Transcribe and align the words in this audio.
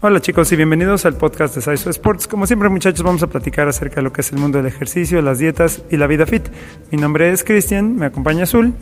Hola 0.00 0.20
chicos 0.20 0.52
y 0.52 0.54
bienvenidos 0.56 1.06
al 1.06 1.16
podcast 1.16 1.56
de 1.56 1.60
Saiso 1.60 1.90
Sports. 1.90 2.28
Como 2.28 2.46
siempre 2.46 2.68
muchachos 2.68 3.02
vamos 3.02 3.20
a 3.24 3.26
platicar 3.26 3.66
acerca 3.66 3.96
de 3.96 4.02
lo 4.02 4.12
que 4.12 4.20
es 4.20 4.30
el 4.30 4.38
mundo 4.38 4.58
del 4.58 4.68
ejercicio, 4.68 5.20
las 5.22 5.40
dietas 5.40 5.82
y 5.90 5.96
la 5.96 6.06
vida 6.06 6.24
fit. 6.24 6.44
Mi 6.92 6.98
nombre 6.98 7.32
es 7.32 7.42
Cristian, 7.42 7.96
me 7.96 8.06
acompaña 8.06 8.44
Azul. 8.44 8.74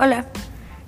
Hola. 0.00 0.26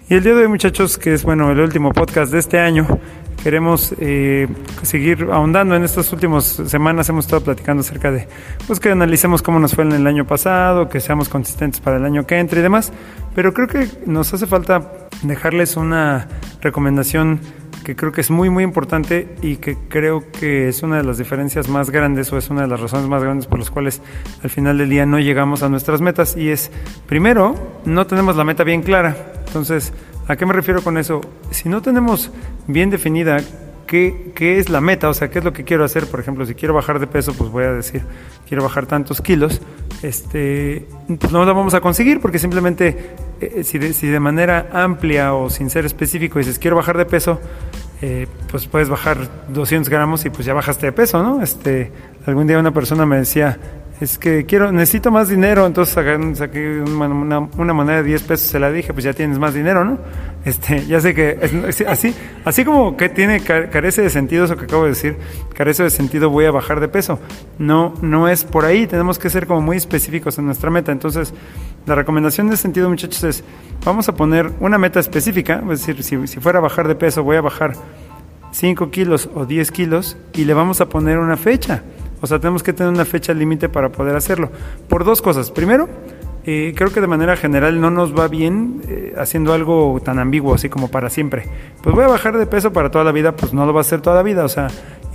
Y 0.08 0.14
el 0.14 0.24
día 0.24 0.34
de 0.34 0.42
hoy 0.42 0.48
muchachos, 0.48 0.98
que 0.98 1.14
es 1.14 1.22
bueno 1.22 1.52
el 1.52 1.60
último 1.60 1.92
podcast 1.92 2.32
de 2.32 2.40
este 2.40 2.58
año, 2.58 2.98
queremos 3.44 3.94
eh, 4.00 4.48
seguir 4.82 5.28
ahondando 5.30 5.76
en 5.76 5.84
estas 5.84 6.12
últimas 6.12 6.46
semanas. 6.46 7.08
Hemos 7.08 7.26
estado 7.26 7.44
platicando 7.44 7.82
acerca 7.82 8.10
de 8.10 8.26
pues 8.66 8.80
que 8.80 8.90
analicemos 8.90 9.40
cómo 9.40 9.60
nos 9.60 9.76
fue 9.76 9.84
en 9.84 9.92
el 9.92 10.08
año 10.08 10.26
pasado, 10.26 10.88
que 10.88 10.98
seamos 10.98 11.28
consistentes 11.28 11.80
para 11.80 11.98
el 11.98 12.04
año 12.04 12.26
que 12.26 12.40
entra 12.40 12.58
y 12.58 12.62
demás. 12.62 12.92
Pero 13.36 13.54
creo 13.54 13.68
que 13.68 13.86
nos 14.04 14.34
hace 14.34 14.48
falta 14.48 14.90
dejarles 15.22 15.76
una 15.76 16.26
recomendación 16.60 17.38
que 17.86 17.94
creo 17.94 18.10
que 18.10 18.20
es 18.20 18.32
muy 18.32 18.50
muy 18.50 18.64
importante 18.64 19.28
y 19.42 19.58
que 19.58 19.76
creo 19.88 20.24
que 20.32 20.66
es 20.66 20.82
una 20.82 20.96
de 20.96 21.04
las 21.04 21.18
diferencias 21.18 21.68
más 21.68 21.90
grandes 21.90 22.32
o 22.32 22.36
es 22.36 22.50
una 22.50 22.62
de 22.62 22.66
las 22.66 22.80
razones 22.80 23.08
más 23.08 23.22
grandes 23.22 23.46
por 23.46 23.60
las 23.60 23.70
cuales 23.70 24.02
al 24.42 24.50
final 24.50 24.76
del 24.78 24.90
día 24.90 25.06
no 25.06 25.20
llegamos 25.20 25.62
a 25.62 25.68
nuestras 25.68 26.00
metas 26.00 26.36
y 26.36 26.48
es 26.48 26.72
primero 27.06 27.54
no 27.84 28.04
tenemos 28.08 28.34
la 28.34 28.42
meta 28.42 28.64
bien 28.64 28.82
clara 28.82 29.34
entonces 29.46 29.92
a 30.26 30.34
qué 30.34 30.44
me 30.46 30.52
refiero 30.52 30.82
con 30.82 30.98
eso 30.98 31.20
si 31.52 31.68
no 31.68 31.80
tenemos 31.80 32.32
bien 32.66 32.90
definida 32.90 33.36
qué, 33.86 34.32
qué 34.34 34.58
es 34.58 34.68
la 34.68 34.80
meta, 34.80 35.08
o 35.08 35.14
sea, 35.14 35.30
qué 35.30 35.38
es 35.38 35.44
lo 35.44 35.52
que 35.52 35.62
quiero 35.62 35.84
hacer. 35.84 36.08
Por 36.08 36.18
ejemplo, 36.18 36.44
si 36.44 36.56
quiero 36.56 36.74
bajar 36.74 36.98
de 36.98 37.06
peso, 37.06 37.34
pues 37.34 37.50
voy 37.50 37.62
a 37.62 37.72
decir, 37.72 38.02
quiero 38.48 38.64
bajar 38.64 38.86
tantos 38.86 39.20
kilos, 39.20 39.60
este, 40.02 40.86
pues 41.18 41.32
no 41.32 41.44
lo 41.44 41.54
vamos 41.54 41.74
a 41.74 41.80
conseguir 41.80 42.20
porque 42.20 42.38
simplemente 42.38 43.14
eh, 43.40 43.64
si, 43.64 43.78
de, 43.78 43.92
si 43.92 44.06
de 44.06 44.20
manera 44.20 44.68
amplia 44.72 45.34
o 45.34 45.50
sin 45.50 45.70
ser 45.70 45.84
específico 45.86 46.38
dices, 46.38 46.58
quiero 46.58 46.76
bajar 46.76 46.96
de 46.98 47.06
peso, 47.06 47.40
eh, 48.02 48.26
pues 48.50 48.66
puedes 48.66 48.88
bajar 48.88 49.28
200 49.48 49.88
gramos 49.88 50.24
y 50.24 50.30
pues 50.30 50.44
ya 50.46 50.54
bajaste 50.54 50.86
de 50.86 50.92
peso, 50.92 51.22
¿no? 51.22 51.42
Este, 51.42 51.90
algún 52.26 52.46
día 52.46 52.58
una 52.58 52.72
persona 52.72 53.06
me 53.06 53.16
decía, 53.16 53.58
es 54.00 54.18
que 54.18 54.44
quiero, 54.44 54.72
necesito 54.72 55.10
más 55.10 55.28
dinero, 55.28 55.64
entonces 55.64 55.94
saqué 55.94 56.82
una, 56.82 57.38
una, 57.38 57.72
moneda 57.72 57.96
de 57.98 58.02
10 58.02 58.22
pesos, 58.24 58.48
se 58.48 58.58
la 58.58 58.70
dije, 58.70 58.92
pues 58.92 59.04
ya 59.04 59.14
tienes 59.14 59.38
más 59.38 59.54
dinero, 59.54 59.84
¿no? 59.84 59.98
Este, 60.44 60.86
ya 60.86 61.00
sé 61.00 61.14
que 61.14 61.38
así, 61.88 62.14
así 62.44 62.64
como 62.64 62.96
que 62.96 63.08
tiene, 63.08 63.40
carece 63.40 64.02
de 64.02 64.10
sentido 64.10 64.44
eso 64.44 64.56
que 64.56 64.64
acabo 64.64 64.82
de 64.82 64.90
decir, 64.90 65.16
carece 65.54 65.82
de 65.82 65.90
sentido 65.90 66.28
voy 66.28 66.44
a 66.44 66.50
bajar 66.50 66.78
de 66.80 66.88
peso. 66.88 67.18
No, 67.58 67.94
no 68.02 68.28
es 68.28 68.44
por 68.44 68.66
ahí, 68.66 68.86
tenemos 68.86 69.18
que 69.18 69.30
ser 69.30 69.46
como 69.46 69.62
muy 69.62 69.78
específicos 69.78 70.38
en 70.38 70.44
nuestra 70.44 70.70
meta. 70.70 70.92
Entonces, 70.92 71.32
la 71.86 71.94
recomendación 71.94 72.50
de 72.50 72.58
sentido, 72.58 72.90
muchachos, 72.90 73.24
es, 73.24 73.44
vamos 73.84 74.08
a 74.10 74.14
poner 74.14 74.52
una 74.60 74.76
meta 74.76 75.00
específica, 75.00 75.62
es 75.72 75.86
decir, 75.86 76.02
si, 76.02 76.26
si 76.26 76.38
fuera 76.38 76.58
a 76.58 76.62
bajar 76.62 76.86
de 76.86 76.96
peso, 76.96 77.24
voy 77.24 77.36
a 77.36 77.40
bajar 77.40 77.72
5 78.52 78.90
kilos 78.90 79.28
o 79.34 79.46
10 79.46 79.70
kilos 79.70 80.16
y 80.34 80.44
le 80.44 80.52
vamos 80.52 80.82
a 80.82 80.88
poner 80.88 81.18
una 81.18 81.36
fecha. 81.36 81.82
O 82.26 82.28
sea, 82.28 82.40
tenemos 82.40 82.64
que 82.64 82.72
tener 82.72 82.92
una 82.92 83.04
fecha 83.04 83.32
límite 83.32 83.68
para 83.68 83.90
poder 83.90 84.16
hacerlo. 84.16 84.50
Por 84.88 85.04
dos 85.04 85.22
cosas. 85.22 85.52
Primero, 85.52 85.88
eh, 86.44 86.74
creo 86.76 86.92
que 86.92 87.00
de 87.00 87.06
manera 87.06 87.36
general 87.36 87.80
no 87.80 87.92
nos 87.92 88.18
va 88.18 88.26
bien 88.26 88.82
eh, 88.88 89.14
haciendo 89.16 89.52
algo 89.52 90.00
tan 90.04 90.18
ambiguo, 90.18 90.54
así 90.54 90.68
como 90.68 90.90
para 90.90 91.08
siempre. 91.08 91.44
Pues 91.82 91.94
voy 91.94 92.04
a 92.04 92.08
bajar 92.08 92.36
de 92.36 92.46
peso 92.46 92.72
para 92.72 92.90
toda 92.90 93.04
la 93.04 93.12
vida, 93.12 93.36
pues 93.36 93.54
no 93.54 93.64
lo 93.64 93.72
va 93.72 93.78
a 93.78 93.82
hacer 93.82 94.00
toda 94.00 94.16
la 94.16 94.24
vida. 94.24 94.44
O 94.44 94.48
sea, 94.48 94.66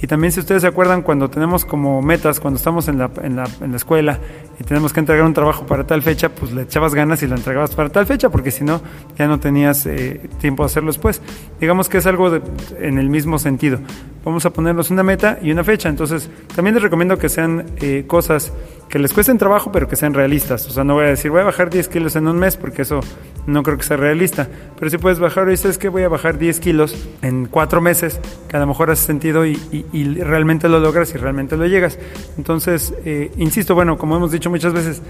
y 0.01 0.07
también 0.07 0.31
si 0.31 0.39
ustedes 0.39 0.63
se 0.63 0.67
acuerdan 0.67 1.03
cuando 1.03 1.29
tenemos 1.29 1.63
como 1.63 2.01
metas, 2.01 2.39
cuando 2.39 2.57
estamos 2.57 2.87
en 2.87 2.97
la, 2.97 3.11
en 3.21 3.35
la, 3.35 3.47
en 3.61 3.71
la 3.71 3.77
escuela 3.77 4.19
y 4.59 4.63
tenemos 4.63 4.93
que 4.93 4.99
entregar 4.99 5.23
un 5.23 5.33
trabajo 5.33 5.67
para 5.67 5.85
tal 5.85 6.01
fecha, 6.01 6.29
pues 6.29 6.51
le 6.53 6.63
echabas 6.63 6.95
ganas 6.95 7.21
y 7.21 7.27
lo 7.27 7.35
entregabas 7.35 7.75
para 7.75 7.89
tal 7.89 8.07
fecha, 8.07 8.29
porque 8.29 8.49
si 8.49 8.63
no, 8.63 8.81
ya 9.17 9.27
no 9.27 9.39
tenías 9.39 9.85
eh, 9.85 10.19
tiempo 10.39 10.63
de 10.63 10.67
hacerlo 10.67 10.89
después. 10.89 11.21
Digamos 11.59 11.87
que 11.87 11.99
es 11.99 12.07
algo 12.07 12.31
de, 12.31 12.41
en 12.79 12.97
el 12.97 13.09
mismo 13.09 13.37
sentido. 13.37 13.79
Vamos 14.23 14.45
a 14.45 14.51
ponernos 14.51 14.91
una 14.91 15.03
meta 15.03 15.39
y 15.41 15.51
una 15.51 15.63
fecha. 15.63 15.89
Entonces, 15.89 16.29
también 16.55 16.75
les 16.75 16.83
recomiendo 16.83 17.17
que 17.17 17.29
sean 17.29 17.65
eh, 17.81 18.05
cosas 18.07 18.53
que 18.87 18.99
les 18.99 19.13
cuesten 19.13 19.37
trabajo, 19.37 19.71
pero 19.71 19.87
que 19.87 19.95
sean 19.95 20.13
realistas. 20.13 20.67
O 20.67 20.71
sea, 20.71 20.83
no 20.83 20.95
voy 20.95 21.05
a 21.05 21.09
decir, 21.09 21.31
voy 21.31 21.41
a 21.41 21.45
bajar 21.45 21.69
10 21.69 21.87
kilos 21.87 22.15
en 22.15 22.27
un 22.27 22.37
mes, 22.37 22.57
porque 22.57 22.83
eso 22.83 22.99
no 23.47 23.63
creo 23.63 23.77
que 23.77 23.83
sea 23.83 23.97
realista. 23.97 24.47
Pero 24.77 24.91
si 24.91 24.97
puedes 24.97 25.19
bajar, 25.19 25.55
sabes 25.57 25.77
que 25.77 25.89
voy 25.89 26.03
a 26.03 26.09
bajar 26.09 26.37
10 26.37 26.59
kilos 26.59 26.95
en 27.21 27.45
cuatro 27.45 27.81
meses, 27.81 28.19
que 28.47 28.57
a 28.57 28.59
lo 28.59 28.67
mejor 28.67 28.91
hace 28.91 29.05
sentido 29.05 29.45
y 29.45 29.55
realmente 30.19 30.69
lo 30.69 30.79
logras 30.79 31.13
y 31.15 31.17
realmente 31.17 31.57
lo 31.57 31.65
llegas. 31.65 31.97
Entonces, 32.37 32.93
eh, 33.05 33.31
insisto, 33.37 33.75
bueno, 33.75 33.97
como 33.97 34.17
hemos 34.17 34.31
dicho 34.31 34.49
muchas 34.49 34.73
veces, 34.73 35.01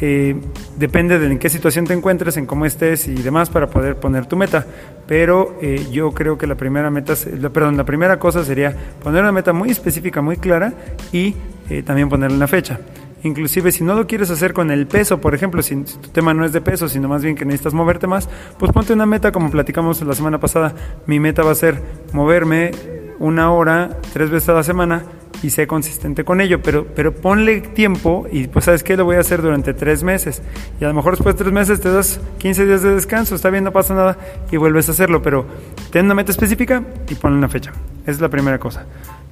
eh, 0.00 0.34
depende 0.78 1.18
de 1.18 1.26
en 1.26 1.38
qué 1.38 1.50
situación 1.50 1.84
te 1.84 1.92
encuentres, 1.92 2.36
en 2.36 2.46
cómo 2.46 2.64
estés 2.64 3.06
y 3.06 3.14
demás 3.14 3.50
para 3.50 3.68
poder 3.68 3.96
poner 3.96 4.26
tu 4.26 4.36
meta. 4.36 4.66
Pero 5.06 5.58
eh, 5.60 5.86
yo 5.90 6.12
creo 6.12 6.38
que 6.38 6.46
la 6.46 6.54
primera 6.54 6.90
meta, 6.90 7.14
perdón, 7.52 7.76
la 7.76 7.84
primera 7.84 8.18
cosa 8.18 8.44
sería 8.44 8.74
poner 9.02 9.22
una 9.22 9.32
meta 9.32 9.52
muy 9.52 9.70
específica, 9.70 10.22
muy 10.22 10.36
clara 10.36 10.72
y 11.12 11.34
eh, 11.68 11.82
también 11.82 12.08
ponerle 12.08 12.36
una 12.36 12.46
fecha. 12.46 12.80
Inclusive 13.22 13.70
si 13.70 13.84
no 13.84 13.94
lo 13.94 14.06
quieres 14.06 14.30
hacer 14.30 14.54
con 14.54 14.70
el 14.70 14.86
peso, 14.86 15.20
por 15.20 15.34
ejemplo, 15.34 15.60
si, 15.62 15.76
tu 15.76 16.08
tema 16.08 16.32
no 16.32 16.46
es 16.46 16.52
de 16.52 16.62
peso, 16.62 16.88
sino 16.88 17.06
más 17.06 17.22
bien 17.22 17.36
que 17.36 17.44
necesitas 17.44 17.74
moverte 17.74 18.06
más, 18.06 18.30
pues 18.58 18.72
ponte 18.72 18.94
una 18.94 19.04
meta 19.04 19.30
como 19.30 19.50
platicamos 19.50 20.00
la 20.00 20.14
semana 20.14 20.40
pasada. 20.40 20.74
Mi 21.06 21.20
meta 21.20 21.42
va 21.42 21.50
a 21.50 21.54
ser 21.54 21.82
moverme 22.12 22.70
una 23.18 23.52
hora 23.52 23.98
tres 24.14 24.30
veces 24.30 24.48
a 24.48 24.54
la 24.54 24.62
semana 24.62 25.02
y 25.42 25.50
sé 25.50 25.66
consistente 25.66 26.24
con 26.24 26.40
ello, 26.40 26.62
pero, 26.62 26.86
pero 26.86 27.14
ponle 27.14 27.60
tiempo 27.60 28.26
y 28.30 28.46
pues 28.48 28.66
sabes 28.66 28.82
que 28.82 28.96
lo 28.96 29.04
voy 29.04 29.16
a 29.16 29.20
hacer 29.20 29.42
durante 29.42 29.74
tres 29.74 30.02
meses 30.02 30.42
y 30.80 30.84
a 30.84 30.88
lo 30.88 30.94
mejor 30.94 31.14
después 31.14 31.34
de 31.34 31.44
tres 31.44 31.52
meses 31.52 31.80
te 31.80 31.90
das 31.90 32.20
15 32.38 32.66
días 32.66 32.82
de 32.82 32.94
descanso, 32.94 33.34
está 33.34 33.50
bien, 33.50 33.64
no 33.64 33.72
pasa 33.72 33.94
nada 33.94 34.18
y 34.50 34.56
vuelves 34.56 34.88
a 34.88 34.92
hacerlo, 34.92 35.22
pero 35.22 35.46
ten 35.90 36.06
una 36.06 36.14
meta 36.14 36.30
específica 36.30 36.82
y 37.08 37.14
ponle 37.14 37.38
una 37.38 37.48
fecha. 37.48 37.72
Esa 38.02 38.12
es 38.12 38.20
la 38.20 38.28
primera 38.28 38.58
cosa. 38.58 38.86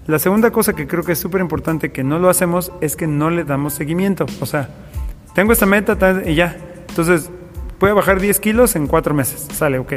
La 0.06 0.18
segunda 0.18 0.50
cosa 0.50 0.72
que 0.72 0.86
creo 0.86 1.02
que 1.02 1.12
es 1.12 1.18
súper 1.18 1.40
importante 1.40 1.92
que 1.92 2.02
no 2.02 2.18
lo 2.18 2.30
hacemos 2.30 2.72
es 2.80 2.96
que 2.96 3.06
no 3.06 3.28
le 3.28 3.44
damos 3.44 3.74
seguimiento. 3.74 4.24
O 4.40 4.46
sea, 4.46 4.70
tengo 5.34 5.52
esta 5.52 5.66
meta 5.66 5.98
y 6.24 6.34
ya. 6.34 6.56
Entonces, 6.88 7.30
voy 7.78 7.90
a 7.90 7.94
bajar 7.94 8.18
10 8.18 8.40
kilos 8.40 8.74
en 8.74 8.86
cuatro 8.86 9.12
meses. 9.12 9.46
Sale, 9.52 9.78
ok 9.78 9.92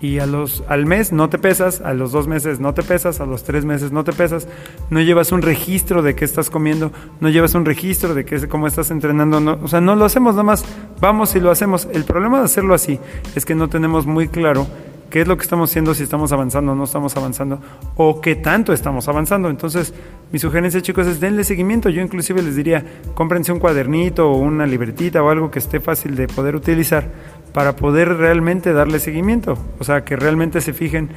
y 0.00 0.18
a 0.18 0.26
los, 0.26 0.62
al 0.68 0.86
mes 0.86 1.12
no 1.12 1.28
te 1.28 1.38
pesas, 1.38 1.80
a 1.80 1.92
los 1.92 2.12
dos 2.12 2.28
meses 2.28 2.60
no 2.60 2.74
te 2.74 2.82
pesas, 2.82 3.20
a 3.20 3.26
los 3.26 3.44
tres 3.44 3.64
meses 3.64 3.90
no 3.90 4.04
te 4.04 4.12
pesas, 4.12 4.46
no 4.90 5.00
llevas 5.00 5.32
un 5.32 5.42
registro 5.42 6.02
de 6.02 6.14
qué 6.14 6.24
estás 6.24 6.50
comiendo, 6.50 6.92
no 7.20 7.28
llevas 7.28 7.54
un 7.54 7.64
registro 7.64 8.14
de 8.14 8.24
qué, 8.24 8.48
cómo 8.48 8.66
estás 8.66 8.90
entrenando, 8.90 9.40
no, 9.40 9.58
o 9.62 9.68
sea, 9.68 9.80
no 9.80 9.96
lo 9.96 10.04
hacemos 10.04 10.34
nada 10.34 10.44
más, 10.44 10.64
vamos 11.00 11.34
y 11.34 11.40
lo 11.40 11.50
hacemos. 11.50 11.88
El 11.92 12.04
problema 12.04 12.38
de 12.38 12.44
hacerlo 12.44 12.74
así 12.74 13.00
es 13.34 13.44
que 13.44 13.54
no 13.54 13.68
tenemos 13.68 14.06
muy 14.06 14.28
claro 14.28 14.66
qué 15.10 15.22
es 15.22 15.28
lo 15.28 15.36
que 15.36 15.42
estamos 15.42 15.70
haciendo, 15.70 15.94
si 15.94 16.02
estamos 16.02 16.32
avanzando 16.32 16.72
o 16.72 16.74
no 16.74 16.84
estamos 16.84 17.16
avanzando, 17.16 17.60
o 17.96 18.20
qué 18.20 18.36
tanto 18.36 18.72
estamos 18.72 19.08
avanzando. 19.08 19.48
Entonces, 19.48 19.94
mi 20.32 20.38
sugerencia, 20.38 20.82
chicos, 20.82 21.06
es 21.06 21.20
denle 21.20 21.44
seguimiento. 21.44 21.88
Yo 21.88 22.02
inclusive 22.02 22.42
les 22.42 22.56
diría, 22.56 22.84
cómprense 23.14 23.52
un 23.52 23.58
cuadernito 23.58 24.30
o 24.30 24.36
una 24.36 24.66
libretita 24.66 25.22
o 25.22 25.30
algo 25.30 25.50
que 25.50 25.58
esté 25.58 25.80
fácil 25.80 26.16
de 26.16 26.28
poder 26.28 26.54
utilizar 26.54 27.08
para 27.52 27.76
poder 27.76 28.16
realmente 28.16 28.72
darle 28.72 28.98
seguimiento. 28.98 29.58
O 29.78 29.84
sea, 29.84 30.04
que 30.04 30.16
realmente 30.16 30.60
se 30.60 30.72
fijen 30.72 31.10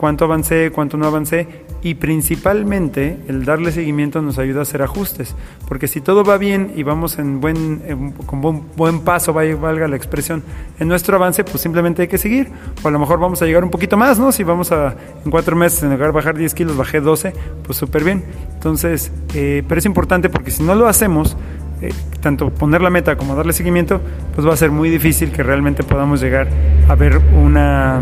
cuánto 0.00 0.24
avancé, 0.24 0.70
cuánto 0.74 0.96
no 0.96 1.06
avancé 1.06 1.46
y 1.82 1.94
principalmente 1.94 3.18
el 3.28 3.44
darle 3.44 3.70
seguimiento 3.70 4.22
nos 4.22 4.38
ayuda 4.38 4.60
a 4.60 4.62
hacer 4.62 4.80
ajustes, 4.80 5.36
porque 5.68 5.88
si 5.88 6.00
todo 6.00 6.24
va 6.24 6.38
bien 6.38 6.72
y 6.74 6.84
vamos 6.84 7.18
en 7.18 7.40
buen, 7.40 8.14
con 8.24 8.40
buen, 8.40 8.62
buen 8.76 9.00
paso, 9.00 9.34
valga 9.34 9.88
la 9.88 9.96
expresión, 9.96 10.42
en 10.78 10.88
nuestro 10.88 11.16
avance, 11.16 11.44
pues 11.44 11.60
simplemente 11.60 12.00
hay 12.00 12.08
que 12.08 12.16
seguir, 12.16 12.48
o 12.82 12.88
a 12.88 12.90
lo 12.90 12.98
mejor 12.98 13.20
vamos 13.20 13.42
a 13.42 13.44
llegar 13.44 13.62
un 13.62 13.70
poquito 13.70 13.98
más, 13.98 14.18
¿no? 14.18 14.32
Si 14.32 14.42
vamos 14.42 14.72
a 14.72 14.94
en 15.22 15.30
cuatro 15.30 15.54
meses 15.54 15.82
en 15.82 15.90
lugar 15.90 16.08
de 16.08 16.12
bajar 16.12 16.34
10 16.34 16.54
kilos, 16.54 16.76
bajé 16.78 17.02
12, 17.02 17.34
pues 17.62 17.76
súper 17.76 18.02
bien. 18.02 18.24
Entonces, 18.54 19.12
eh, 19.34 19.62
pero 19.68 19.80
es 19.80 19.84
importante 19.84 20.30
porque 20.30 20.50
si 20.50 20.62
no 20.62 20.74
lo 20.74 20.88
hacemos, 20.88 21.36
eh, 21.82 21.92
tanto 22.20 22.48
poner 22.48 22.80
la 22.80 22.90
meta 22.90 23.16
como 23.16 23.34
darle 23.34 23.52
seguimiento, 23.52 24.00
pues 24.34 24.46
va 24.46 24.54
a 24.54 24.56
ser 24.56 24.70
muy 24.70 24.88
difícil 24.88 25.30
que 25.30 25.42
realmente 25.42 25.82
podamos 25.82 26.22
llegar 26.22 26.48
a 26.88 26.94
ver 26.94 27.18
una 27.34 28.00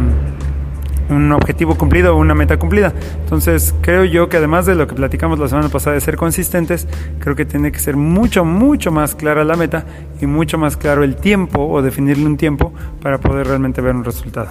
un 1.09 1.33
objetivo 1.33 1.77
cumplido 1.77 2.15
o 2.15 2.19
una 2.19 2.35
meta 2.35 2.59
cumplida. 2.59 2.93
Entonces, 3.23 3.75
creo 3.81 4.05
yo 4.05 4.29
que 4.29 4.37
además 4.37 4.67
de 4.67 4.75
lo 4.75 4.87
que 4.87 4.95
platicamos 4.95 5.39
la 5.39 5.49
semana 5.49 5.69
pasada 5.69 5.95
de 5.95 6.01
ser 6.01 6.17
consistentes, 6.17 6.87
creo 7.19 7.37
que 7.37 7.45
tiene 7.45 7.73
que 7.73 7.79
ser 7.79 7.97
mucho, 7.97 8.45
mucho 8.45 8.91
más 8.91 9.15
clara 9.15 9.45
la 9.45 9.57
meta 9.57 9.85
y 10.21 10.27
mucho 10.27 10.59
más 10.59 10.77
claro 10.77 11.05
el 11.05 11.17
tiempo 11.17 11.67
o 11.67 11.83
definirle 11.83 12.27
un 12.27 12.37
tiempo 12.37 12.73
para 13.03 13.19
poder 13.19 13.47
realmente 13.47 13.81
ver 13.81 13.95
un 13.95 14.05
resultado. 14.05 14.49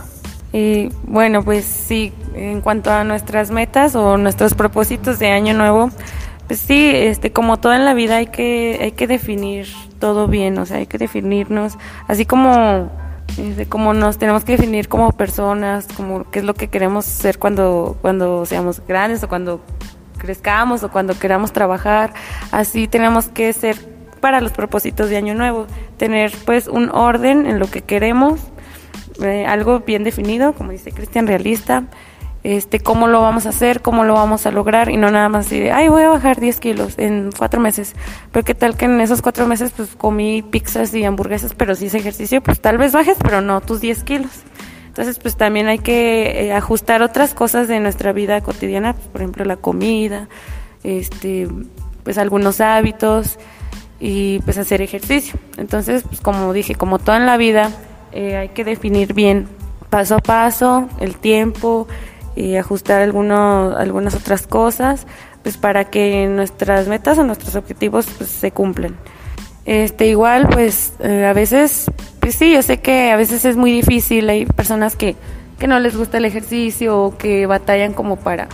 Y 0.54 0.90
bueno, 1.04 1.44
pues 1.44 1.66
sí, 1.66 2.14
en 2.34 2.62
cuanto 2.62 2.92
a 2.92 3.04
nuestras 3.04 3.52
metas 3.52 3.96
o 3.96 4.18
nuestros 4.18 4.54
propósitos 4.54 5.20
de 5.20 5.32
año 5.32 5.54
nuevo, 5.54 5.92
pues 6.48 6.60
sí, 6.62 6.92
este, 6.94 7.32
como 7.32 7.58
todo 7.58 7.74
en 7.74 7.84
la 7.84 7.94
vida 7.94 8.18
hay 8.18 8.28
que, 8.28 8.80
hay 8.82 8.92
que 8.94 9.08
definir 9.08 9.68
todo 10.00 10.28
bien, 10.28 10.58
o 10.58 10.66
sea, 10.66 10.78
hay 10.78 10.88
que 10.88 10.98
definirnos, 10.98 11.78
así 12.08 12.26
como 12.26 12.90
de 13.36 13.68
cómo 13.68 13.94
nos 13.94 14.18
tenemos 14.18 14.44
que 14.44 14.54
definir 14.54 14.88
como 14.88 15.12
personas, 15.12 15.88
como 15.96 16.30
qué 16.32 16.40
es 16.40 16.46
lo 16.46 16.54
que 16.54 16.70
queremos 16.70 17.06
ser 17.06 17.38
cuando, 17.38 17.98
cuando 18.02 18.46
seamos 18.46 18.82
grandes 18.88 19.24
o 19.24 19.28
cuando 19.28 19.62
crezcamos 20.18 20.84
o 20.84 20.90
cuando 20.90 21.18
queramos 21.18 21.52
trabajar. 21.52 22.14
Así 22.52 22.88
tenemos 22.88 23.28
que 23.28 23.54
ser 23.54 23.78
para 24.20 24.42
los 24.42 24.52
propósitos 24.52 25.10
de 25.10 25.18
Año 25.18 25.36
Nuevo, 25.36 25.68
tener 25.98 26.32
pues 26.46 26.68
un 26.68 26.90
orden 26.90 27.46
en 27.46 27.60
lo 27.60 27.68
que 27.68 27.82
queremos, 27.82 28.40
eh, 29.22 29.46
algo 29.46 29.82
bien 29.82 30.04
definido, 30.04 30.54
como 30.54 30.72
dice 30.72 30.92
Cristian, 30.92 31.28
realista, 31.28 31.84
este, 32.56 32.80
cómo 32.80 33.08
lo 33.08 33.22
vamos 33.22 33.46
a 33.46 33.50
hacer, 33.50 33.82
cómo 33.82 34.06
lo 34.06 34.14
vamos 34.14 34.46
a 34.46 34.52
lograr 34.52 34.90
y 34.90 34.96
no 34.96 35.12
nada 35.12 35.28
más 35.28 35.50
decir, 35.50 35.70
ay, 35.74 35.90
voy 35.90 36.04
a 36.04 36.10
bajar 36.10 36.40
10 36.40 36.62
kilos 36.62 36.94
en 36.98 37.30
cuatro 37.38 37.60
meses. 37.60 37.94
Pero 38.32 38.46
qué 38.46 38.56
tal 38.56 38.78
que 38.78 38.86
en 38.86 39.02
esos 39.02 39.22
cuatro 39.22 39.46
meses 39.48 39.74
pues 39.76 39.98
comí 39.98 40.44
pizzas 40.44 40.94
y 40.94 41.04
hamburguesas, 41.04 41.54
pero 41.56 41.76
si 41.76 41.88
ese 41.88 41.98
ejercicio, 41.98 42.42
pues 42.42 42.62
tal 42.62 42.78
vez 42.78 42.94
bajes, 42.94 43.18
pero 43.22 43.42
no 43.42 43.60
tus 43.60 43.82
10 43.82 44.04
kilos. 44.06 44.32
Entonces, 44.88 45.20
pues 45.20 45.36
también 45.36 45.68
hay 45.68 45.80
que 45.80 46.46
eh, 46.46 46.54
ajustar 46.54 47.02
otras 47.02 47.34
cosas 47.34 47.68
de 47.68 47.82
nuestra 47.82 48.14
vida 48.14 48.40
cotidiana, 48.40 48.94
pues, 48.94 49.08
por 49.08 49.22
ejemplo, 49.22 49.44
la 49.44 49.58
comida, 49.58 50.30
este, 50.86 51.50
pues 52.06 52.18
algunos 52.18 52.62
hábitos 52.62 53.40
y 54.00 54.40
pues 54.40 54.58
hacer 54.58 54.82
ejercicio. 54.82 55.38
Entonces, 55.58 56.04
pues 56.04 56.22
como 56.22 56.54
dije, 56.54 56.76
como 56.76 56.98
todo 56.98 57.18
en 57.18 57.26
la 57.26 57.36
vida, 57.36 57.72
eh, 58.14 58.38
hay 58.38 58.50
que 58.50 58.64
definir 58.64 59.14
bien 59.14 59.50
paso 59.90 60.16
a 60.16 60.20
paso 60.20 60.88
el 61.02 61.18
tiempo 61.18 61.88
y 62.38 62.56
ajustar 62.56 63.02
algunos, 63.02 63.76
algunas 63.76 64.14
otras 64.14 64.46
cosas, 64.46 65.08
pues 65.42 65.58
para 65.58 65.86
que 65.86 66.28
nuestras 66.28 66.88
metas 66.88 67.18
o 67.18 67.24
nuestros 67.24 67.56
objetivos 67.56 68.06
pues, 68.18 68.30
se 68.30 68.52
cumplan. 68.52 68.96
Este, 69.66 70.06
igual, 70.08 70.48
pues 70.48 70.94
eh, 71.00 71.26
a 71.26 71.34
veces, 71.34 71.92
pues 72.20 72.36
sí, 72.36 72.54
yo 72.54 72.62
sé 72.62 72.78
que 72.78 73.12
a 73.12 73.18
veces 73.18 73.44
es 73.44 73.58
muy 73.58 73.72
difícil, 73.72 74.30
hay 74.30 74.46
personas 74.46 74.96
que, 74.96 75.16
que 75.58 75.68
no 75.68 75.80
les 75.80 75.98
gusta 75.98 76.20
el 76.20 76.26
ejercicio 76.26 76.98
o 76.98 77.18
que 77.18 77.48
batallan 77.48 77.94
como 77.94 78.18
para, 78.18 78.48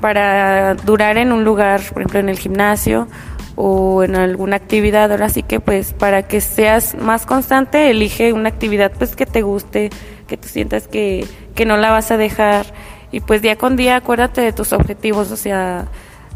para 0.00 0.74
durar 0.74 1.18
en 1.18 1.32
un 1.32 1.42
lugar, 1.44 1.80
por 1.92 2.02
ejemplo 2.02 2.20
en 2.20 2.28
el 2.28 2.38
gimnasio 2.38 3.08
o 3.56 4.04
en 4.04 4.14
alguna 4.14 4.56
actividad, 4.56 5.10
ahora 5.10 5.28
sí 5.28 5.42
que 5.42 5.58
pues 5.58 5.92
para 5.92 6.22
que 6.22 6.40
seas 6.40 6.94
más 6.94 7.26
constante, 7.26 7.90
elige 7.90 8.32
una 8.32 8.48
actividad 8.48 8.92
pues 8.96 9.16
que 9.16 9.26
te 9.26 9.42
guste, 9.42 9.90
que 10.28 10.36
tú 10.36 10.48
sientas 10.48 10.86
que, 10.86 11.26
que 11.54 11.66
no 11.66 11.76
la 11.76 11.90
vas 11.90 12.10
a 12.10 12.16
dejar 12.16 12.66
y 13.14 13.20
pues 13.20 13.42
día 13.42 13.54
con 13.54 13.76
día 13.76 13.94
acuérdate 13.94 14.40
de 14.40 14.52
tus 14.52 14.72
objetivos, 14.72 15.30
o 15.30 15.36
sea, 15.36 15.86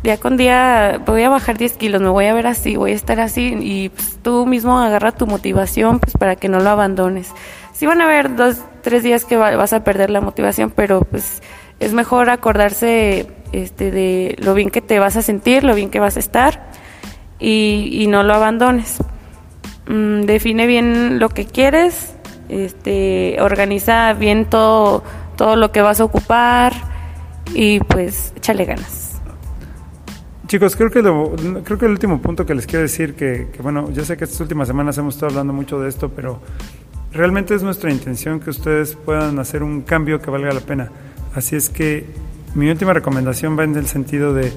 día 0.05 0.17
con 0.17 0.37
día 0.37 1.03
voy 1.05 1.25
a 1.25 1.29
bajar 1.29 1.59
10 1.59 1.73
kilos, 1.73 2.01
me 2.01 2.09
voy 2.09 2.27
a 2.27 2.35
ver 2.35 2.47
así, 2.47 2.77
voy 2.77 2.93
a 2.93 2.95
estar 2.95 3.19
así 3.19 3.57
y 3.61 3.89
pues, 3.89 4.17
tú 4.23 4.47
mismo 4.47 4.79
agarra 4.79 5.11
tu 5.11 5.27
motivación 5.27 5.99
pues 5.99 6.13
para 6.17 6.37
que 6.37 6.49
no 6.49 6.61
lo 6.61 6.71
abandones. 6.71 7.33
Sí 7.73 7.85
van 7.85 8.01
a 8.01 8.05
haber 8.05 8.37
dos, 8.37 8.59
tres 8.83 9.03
días 9.03 9.25
que 9.25 9.37
vas 9.37 9.73
a 9.73 9.83
perder 9.83 10.11
la 10.11 10.21
motivación, 10.21 10.71
pero 10.71 11.01
pues 11.01 11.43
es 11.81 11.93
mejor 11.95 12.31
acordarse 12.31 13.27
este, 13.51 13.91
de 13.91 14.37
lo 14.39 14.55
bien 14.55 14.71
que 14.71 14.81
te 14.81 15.01
vas 15.01 15.17
a 15.17 15.23
sentir, 15.23 15.65
lo 15.65 15.75
bien 15.75 15.91
que 15.91 15.99
vas 15.99 16.17
a 16.17 16.21
estar 16.21 16.71
y, 17.41 17.89
y 17.91 18.07
no 18.07 18.23
lo 18.23 18.35
abandones. 18.35 18.99
Mm, 19.89 20.21
define 20.21 20.69
bien 20.69 21.19
lo 21.19 21.29
que 21.29 21.45
quieres, 21.45 22.15
este, 22.49 23.39
organiza 23.41 24.13
bien 24.13 24.45
todo, 24.45 25.03
todo 25.39 25.57
lo 25.57 25.73
que 25.73 25.81
vas 25.81 26.01
a 26.01 26.05
ocupar 26.05 26.73
y 27.55 27.81
pues 27.81 28.35
échale 28.37 28.67
ganas. 28.67 29.19
Chicos, 30.49 30.77
creo 30.77 30.91
que, 30.91 31.01
lo, 31.01 31.35
creo 31.65 31.79
que 31.79 31.87
el 31.87 31.93
último 31.93 32.21
punto 32.21 32.45
que 32.45 32.55
les 32.55 32.67
quiero 32.67 32.83
decir, 32.83 33.15
que, 33.15 33.49
que, 33.53 33.63
bueno, 33.63 33.91
yo 33.93 34.05
sé 34.05 34.17
que 34.17 34.25
estas 34.25 34.41
últimas 34.41 34.67
semanas 34.67 34.99
hemos 34.99 35.15
estado 35.15 35.31
hablando 35.31 35.53
mucho 35.53 35.79
de 35.79 35.89
esto, 35.89 36.09
pero 36.09 36.41
realmente 37.13 37.55
es 37.55 37.63
nuestra 37.63 37.91
intención 37.91 38.41
que 38.41 38.51
ustedes 38.51 38.97
puedan 38.97 39.39
hacer 39.39 39.63
un 39.63 39.83
cambio 39.83 40.21
que 40.21 40.31
valga 40.31 40.53
la 40.53 40.61
pena. 40.61 40.91
Así 41.35 41.55
es 41.55 41.69
que 41.69 42.07
mi 42.55 42.69
última 42.71 42.93
recomendación 42.93 43.59
va 43.59 43.65
en 43.65 43.77
el 43.77 43.87
sentido 43.87 44.35
de, 44.35 44.53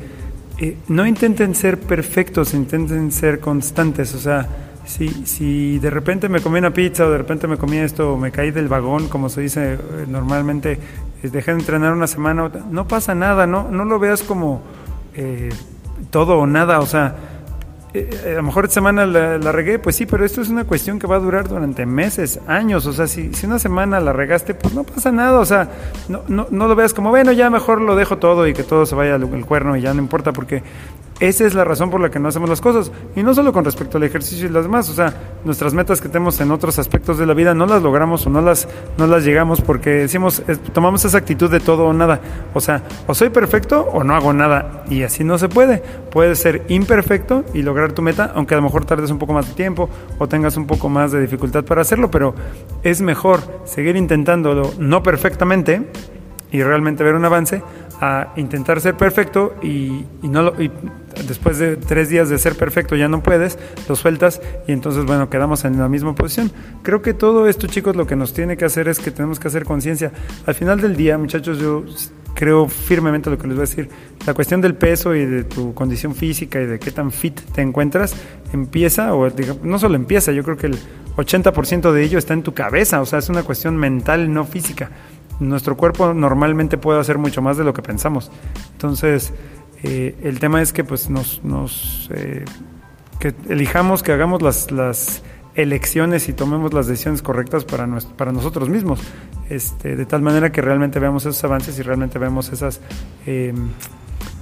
eh, 0.57 0.77
no 0.87 1.05
intenten 1.05 1.53
ser 1.53 1.79
perfectos, 1.79 2.53
intenten 2.53 3.11
ser 3.11 3.39
constantes, 3.39 4.15
o 4.15 4.19
sea, 4.19 4.47
si, 4.91 5.25
si 5.25 5.79
de 5.79 5.89
repente 5.89 6.29
me 6.29 6.41
comí 6.41 6.59
una 6.59 6.73
pizza 6.73 7.05
o 7.05 7.09
de 7.09 7.17
repente 7.17 7.47
me 7.47 7.57
comí 7.57 7.77
esto 7.77 8.13
o 8.13 8.17
me 8.17 8.31
caí 8.31 8.51
del 8.51 8.67
vagón, 8.67 9.07
como 9.07 9.29
se 9.29 9.41
dice 9.41 9.73
eh, 9.73 9.79
normalmente, 10.07 10.79
dejé 11.23 11.51
de 11.51 11.59
entrenar 11.59 11.93
una 11.93 12.07
semana, 12.07 12.51
no 12.69 12.87
pasa 12.87 13.15
nada, 13.15 13.47
no, 13.47 13.69
no 13.69 13.85
lo 13.85 13.99
veas 13.99 14.23
como... 14.23 14.61
Eh, 15.15 15.49
todo 16.09 16.37
o 16.37 16.47
nada, 16.47 16.79
o 16.79 16.85
sea, 16.85 17.15
eh, 17.93 18.09
eh, 18.25 18.31
a 18.33 18.35
lo 18.35 18.43
mejor 18.43 18.65
esta 18.65 18.75
semana 18.75 19.05
la, 19.05 19.51
regué, 19.51 19.79
pues 19.79 19.95
sí, 19.95 20.05
pero 20.05 20.25
esto 20.25 20.41
es 20.41 20.49
una 20.49 20.63
cuestión 20.63 20.97
que 20.97 21.07
va 21.07 21.17
a 21.17 21.19
durar 21.19 21.47
durante 21.47 21.85
meses, 21.85 22.39
años, 22.47 22.85
o 22.85 22.93
sea, 22.93 23.07
si, 23.07 23.33
si 23.33 23.45
una 23.45 23.59
semana 23.59 23.99
la 23.99 24.13
regaste, 24.13 24.53
pues 24.53 24.73
no 24.73 24.83
pasa 24.83 25.11
nada, 25.11 25.39
o 25.39 25.45
sea, 25.45 25.69
no, 26.09 26.21
no, 26.27 26.47
no 26.49 26.67
lo 26.67 26.75
veas 26.75 26.93
como, 26.93 27.09
bueno, 27.09 27.31
ya 27.31 27.49
mejor 27.49 27.81
lo 27.81 27.95
dejo 27.95 28.17
todo 28.17 28.47
y 28.47 28.53
que 28.53 28.63
todo 28.63 28.85
se 28.85 28.95
vaya 28.95 29.15
al 29.15 29.45
cuerno 29.45 29.75
y 29.75 29.81
ya 29.81 29.93
no 29.93 30.01
importa, 30.01 30.31
porque 30.31 30.63
esa 31.21 31.45
es 31.45 31.53
la 31.53 31.63
razón 31.63 31.91
por 31.91 32.01
la 32.01 32.09
que 32.09 32.19
no 32.19 32.29
hacemos 32.29 32.49
las 32.49 32.61
cosas. 32.61 32.91
Y 33.15 33.21
no 33.21 33.35
solo 33.35 33.53
con 33.53 33.63
respecto 33.63 33.99
al 33.99 34.03
ejercicio 34.03 34.47
y 34.47 34.49
las 34.49 34.63
demás, 34.63 34.89
o 34.89 34.93
sea, 34.93 35.13
nuestras 35.45 35.71
metas 35.71 36.01
que 36.01 36.07
tenemos 36.07 36.41
en 36.41 36.51
otros 36.51 36.79
aspectos 36.79 37.19
de 37.19 37.27
la 37.27 37.35
vida 37.35 37.53
no 37.53 37.67
las 37.67 37.83
logramos 37.83 38.25
o 38.25 38.31
no 38.31 38.41
las, 38.41 38.67
no 38.97 39.05
las 39.05 39.23
llegamos 39.23 39.61
porque 39.61 39.91
decimos, 39.91 40.41
tomamos 40.73 41.05
esa 41.05 41.19
actitud 41.19 41.51
de 41.51 41.59
todo 41.59 41.85
o 41.85 41.93
nada. 41.93 42.19
O 42.55 42.59
sea, 42.59 42.81
o 43.05 43.13
soy 43.13 43.29
perfecto 43.29 43.87
o 43.93 44.03
no 44.03 44.15
hago 44.15 44.33
nada. 44.33 44.83
Y 44.89 45.03
así 45.03 45.23
no 45.23 45.37
se 45.37 45.47
puede. 45.47 45.83
Puedes 46.09 46.39
ser 46.39 46.63
imperfecto 46.69 47.45
y 47.53 47.61
lograr 47.61 47.93
tu 47.93 48.01
meta, 48.01 48.31
aunque 48.33 48.55
a 48.55 48.57
lo 48.57 48.63
mejor 48.63 48.85
tardes 48.85 49.11
un 49.11 49.19
poco 49.19 49.33
más 49.33 49.47
de 49.47 49.53
tiempo 49.53 49.91
o 50.17 50.27
tengas 50.27 50.57
un 50.57 50.65
poco 50.65 50.89
más 50.89 51.11
de 51.11 51.21
dificultad 51.21 51.63
para 51.63 51.81
hacerlo, 51.81 52.09
pero 52.09 52.33
es 52.81 52.99
mejor 53.01 53.41
seguir 53.65 53.95
intentándolo 53.95 54.71
no 54.79 55.03
perfectamente 55.03 55.83
y 56.51 56.63
realmente 56.63 57.03
ver 57.03 57.15
un 57.15 57.25
avance 57.25 57.61
a 58.01 58.33
intentar 58.35 58.81
ser 58.81 58.97
perfecto 58.97 59.53
y, 59.61 60.05
no 60.23 60.41
lo, 60.41 60.61
y 60.61 60.71
después 61.27 61.59
de 61.59 61.77
tres 61.77 62.09
días 62.09 62.29
de 62.29 62.39
ser 62.39 62.55
perfecto 62.55 62.95
ya 62.95 63.07
no 63.07 63.21
puedes, 63.21 63.59
lo 63.87 63.95
sueltas 63.95 64.41
y 64.67 64.71
entonces 64.71 65.05
bueno, 65.05 65.29
quedamos 65.29 65.63
en 65.65 65.77
la 65.77 65.87
misma 65.87 66.15
posición. 66.15 66.51
Creo 66.81 67.03
que 67.03 67.13
todo 67.13 67.47
esto 67.47 67.67
chicos 67.67 67.95
lo 67.95 68.07
que 68.07 68.15
nos 68.15 68.33
tiene 68.33 68.57
que 68.57 68.65
hacer 68.65 68.87
es 68.87 68.99
que 68.99 69.11
tenemos 69.11 69.39
que 69.39 69.47
hacer 69.47 69.65
conciencia. 69.65 70.11
Al 70.47 70.55
final 70.55 70.81
del 70.81 70.97
día 70.97 71.19
muchachos 71.19 71.59
yo 71.59 71.85
creo 72.33 72.67
firmemente 72.67 73.29
lo 73.29 73.37
que 73.37 73.45
les 73.45 73.55
voy 73.55 73.65
a 73.65 73.67
decir, 73.67 73.89
la 74.25 74.33
cuestión 74.33 74.61
del 74.61 74.73
peso 74.73 75.13
y 75.13 75.23
de 75.25 75.43
tu 75.43 75.75
condición 75.75 76.15
física 76.15 76.59
y 76.59 76.65
de 76.65 76.79
qué 76.79 76.89
tan 76.89 77.11
fit 77.11 77.39
te 77.53 77.61
encuentras 77.61 78.15
empieza, 78.51 79.13
o 79.13 79.29
no 79.63 79.77
solo 79.77 79.95
empieza, 79.95 80.31
yo 80.31 80.43
creo 80.43 80.57
que 80.57 80.67
el 80.67 80.77
80% 81.17 81.91
de 81.91 82.03
ello 82.03 82.17
está 82.17 82.33
en 82.33 82.41
tu 82.41 82.53
cabeza, 82.53 82.99
o 82.99 83.05
sea, 83.05 83.19
es 83.19 83.29
una 83.29 83.43
cuestión 83.43 83.77
mental, 83.77 84.33
no 84.33 84.43
física 84.45 84.89
nuestro 85.41 85.75
cuerpo 85.75 86.13
normalmente 86.13 86.77
puede 86.77 86.99
hacer 86.99 87.17
mucho 87.17 87.41
más 87.41 87.57
de 87.57 87.63
lo 87.63 87.73
que 87.73 87.81
pensamos. 87.81 88.31
Entonces, 88.73 89.33
eh, 89.83 90.15
el 90.23 90.39
tema 90.39 90.61
es 90.61 90.71
que 90.71 90.83
pues 90.83 91.09
nos, 91.09 91.43
nos 91.43 92.09
eh, 92.13 92.45
que 93.19 93.33
elijamos, 93.49 94.03
que 94.03 94.11
hagamos 94.11 94.41
las, 94.41 94.71
las 94.71 95.23
elecciones 95.55 96.29
y 96.29 96.33
tomemos 96.33 96.73
las 96.73 96.87
decisiones 96.87 97.21
correctas 97.21 97.65
para, 97.65 97.87
para 98.17 98.31
nosotros 98.31 98.69
mismos, 98.69 98.99
este, 99.49 99.95
de 99.95 100.05
tal 100.05 100.21
manera 100.21 100.51
que 100.51 100.61
realmente 100.61 100.99
veamos 100.99 101.25
esos 101.25 101.43
avances 101.43 101.77
y 101.77 101.81
realmente 101.81 102.19
vemos 102.19 102.51
esas, 102.51 102.79
em, 103.25 103.69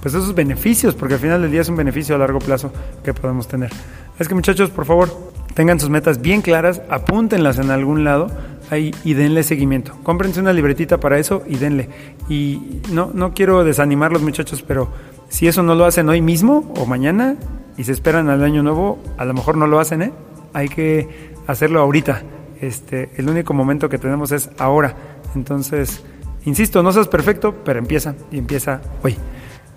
pues 0.00 0.14
esos 0.14 0.34
beneficios, 0.34 0.94
porque 0.94 1.14
al 1.14 1.20
final 1.20 1.42
del 1.42 1.50
día 1.50 1.62
es 1.62 1.68
un 1.68 1.76
beneficio 1.76 2.14
a 2.14 2.18
largo 2.18 2.38
plazo 2.38 2.72
que 3.02 3.12
podemos 3.12 3.48
tener. 3.48 3.70
Es 4.18 4.28
que 4.28 4.34
muchachos, 4.34 4.70
por 4.70 4.84
favor, 4.84 5.10
tengan 5.54 5.80
sus 5.80 5.90
metas 5.90 6.20
bien 6.20 6.42
claras, 6.42 6.80
apúntenlas 6.88 7.58
en 7.58 7.70
algún 7.70 8.04
lado 8.04 8.28
ahí 8.70 8.94
y 9.04 9.14
denle 9.14 9.42
seguimiento. 9.42 9.96
Cómprense 10.02 10.40
una 10.40 10.52
libretita 10.52 10.98
para 10.98 11.18
eso 11.18 11.42
y 11.46 11.56
denle. 11.56 11.88
Y 12.28 12.80
no, 12.90 13.10
no 13.12 13.34
quiero 13.34 13.64
desanimar 13.64 14.12
los 14.12 14.22
muchachos, 14.22 14.62
pero 14.62 14.88
si 15.28 15.48
eso 15.48 15.62
no 15.62 15.74
lo 15.74 15.84
hacen 15.84 16.08
hoy 16.08 16.20
mismo 16.20 16.72
o 16.76 16.86
mañana 16.86 17.36
y 17.76 17.84
se 17.84 17.92
esperan 17.92 18.28
al 18.28 18.42
año 18.42 18.62
nuevo, 18.62 18.98
a 19.16 19.24
lo 19.24 19.34
mejor 19.34 19.56
no 19.56 19.66
lo 19.66 19.80
hacen, 19.80 20.02
¿eh? 20.02 20.12
Hay 20.52 20.68
que 20.68 21.34
hacerlo 21.46 21.80
ahorita. 21.80 22.22
Este, 22.60 23.10
el 23.16 23.28
único 23.28 23.54
momento 23.54 23.88
que 23.88 23.98
tenemos 23.98 24.32
es 24.32 24.50
ahora. 24.58 24.94
Entonces, 25.34 26.02
insisto, 26.44 26.82
no 26.82 26.92
seas 26.92 27.08
perfecto, 27.08 27.54
pero 27.64 27.78
empieza 27.78 28.14
y 28.30 28.38
empieza 28.38 28.80
hoy. 29.02 29.16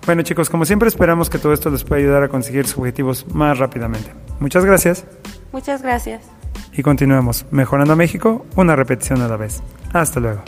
Bueno 0.06 0.22
chicos, 0.22 0.50
como 0.50 0.66
siempre 0.66 0.90
esperamos 0.90 1.30
que 1.30 1.38
todo 1.38 1.54
esto 1.54 1.70
les 1.70 1.86
pueda 1.86 2.02
ayudar 2.02 2.24
a 2.24 2.28
conseguir 2.28 2.68
sus 2.68 2.80
objetivos 2.80 3.26
más 3.34 3.58
rápidamente. 3.58 4.12
Muchas 4.40 4.66
gracias. 4.66 5.06
Muchas 5.54 5.82
gracias 5.82 6.43
y 6.76 6.84
continuemos 6.84 7.46
mejorando 7.52 7.94
a 7.94 7.96
México 7.96 8.46
una 8.56 8.76
repetición 8.76 9.22
a 9.22 9.28
la 9.28 9.38
vez. 9.38 9.62
Hasta 9.94 10.20
luego. 10.20 10.44